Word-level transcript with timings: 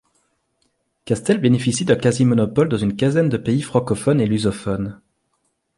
Castel 1.05 1.37
bénéficie 1.39 1.85
d'un 1.85 1.95
quasi-monopole 1.95 2.69
dans 2.69 2.77
une 2.77 2.95
quinzaine 2.95 3.29
de 3.29 3.37
pays 3.37 3.61
francophones 3.61 4.19
et 4.19 4.25
lusophones. 4.25 4.99